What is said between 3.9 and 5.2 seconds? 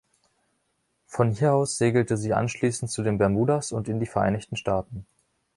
die Vereinigten Staaten.